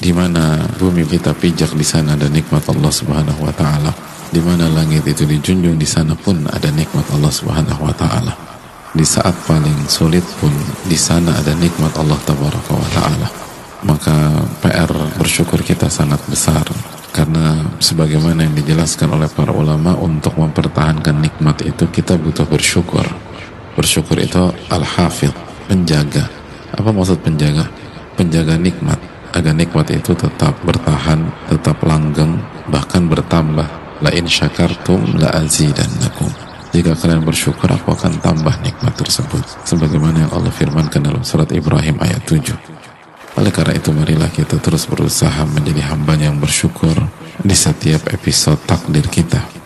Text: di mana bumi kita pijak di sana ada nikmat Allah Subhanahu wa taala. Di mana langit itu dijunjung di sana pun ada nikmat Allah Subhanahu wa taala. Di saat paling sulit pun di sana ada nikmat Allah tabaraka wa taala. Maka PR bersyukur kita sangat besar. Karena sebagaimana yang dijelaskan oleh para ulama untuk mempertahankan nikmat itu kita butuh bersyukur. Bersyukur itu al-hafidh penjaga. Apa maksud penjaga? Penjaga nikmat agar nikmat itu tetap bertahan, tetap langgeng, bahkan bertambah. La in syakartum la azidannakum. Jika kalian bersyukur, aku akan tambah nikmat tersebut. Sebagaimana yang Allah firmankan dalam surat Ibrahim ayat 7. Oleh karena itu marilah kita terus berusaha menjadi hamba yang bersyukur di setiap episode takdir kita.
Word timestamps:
di 0.00 0.16
mana 0.16 0.56
bumi 0.80 1.04
kita 1.04 1.36
pijak 1.36 1.76
di 1.76 1.84
sana 1.84 2.16
ada 2.16 2.24
nikmat 2.32 2.64
Allah 2.72 2.88
Subhanahu 2.88 3.44
wa 3.44 3.52
taala. 3.52 3.92
Di 4.32 4.40
mana 4.40 4.72
langit 4.72 5.04
itu 5.04 5.28
dijunjung 5.28 5.76
di 5.76 5.84
sana 5.84 6.16
pun 6.16 6.48
ada 6.48 6.72
nikmat 6.72 7.04
Allah 7.12 7.28
Subhanahu 7.28 7.84
wa 7.84 7.92
taala. 7.92 8.32
Di 8.96 9.04
saat 9.04 9.36
paling 9.44 9.86
sulit 9.92 10.24
pun 10.40 10.50
di 10.88 10.96
sana 10.96 11.36
ada 11.36 11.52
nikmat 11.52 11.92
Allah 12.00 12.16
tabaraka 12.24 12.72
wa 12.72 12.88
taala. 12.96 13.28
Maka 13.84 14.16
PR 14.64 14.88
bersyukur 15.20 15.60
kita 15.60 15.92
sangat 15.92 16.24
besar. 16.32 16.64
Karena 17.12 17.60
sebagaimana 17.76 18.48
yang 18.48 18.56
dijelaskan 18.56 19.12
oleh 19.12 19.28
para 19.28 19.52
ulama 19.52 19.92
untuk 20.00 20.38
mempertahankan 20.40 21.20
nikmat 21.20 21.60
itu 21.60 21.84
kita 21.92 22.16
butuh 22.16 22.48
bersyukur. 22.48 23.04
Bersyukur 23.76 24.16
itu 24.16 24.48
al-hafidh 24.72 25.34
penjaga. 25.68 26.24
Apa 26.72 26.88
maksud 26.88 27.20
penjaga? 27.20 27.66
Penjaga 28.14 28.54
nikmat 28.54 29.09
agar 29.34 29.54
nikmat 29.54 29.90
itu 29.94 30.12
tetap 30.14 30.58
bertahan, 30.66 31.30
tetap 31.50 31.82
langgeng, 31.86 32.38
bahkan 32.70 33.06
bertambah. 33.06 33.66
La 34.00 34.08
in 34.16 34.24
syakartum 34.24 35.20
la 35.20 35.28
azidannakum. 35.36 36.32
Jika 36.72 36.96
kalian 36.96 37.26
bersyukur, 37.26 37.68
aku 37.68 37.92
akan 37.92 38.16
tambah 38.22 38.54
nikmat 38.64 38.96
tersebut. 38.96 39.42
Sebagaimana 39.68 40.24
yang 40.24 40.32
Allah 40.32 40.54
firmankan 40.54 41.04
dalam 41.04 41.20
surat 41.20 41.50
Ibrahim 41.52 42.00
ayat 42.00 42.24
7. 42.24 42.56
Oleh 43.36 43.52
karena 43.52 43.76
itu 43.76 43.92
marilah 43.92 44.32
kita 44.32 44.56
terus 44.56 44.88
berusaha 44.88 45.44
menjadi 45.50 45.92
hamba 45.92 46.16
yang 46.16 46.40
bersyukur 46.40 46.96
di 47.44 47.52
setiap 47.52 48.08
episode 48.08 48.62
takdir 48.64 49.04
kita. 49.10 49.59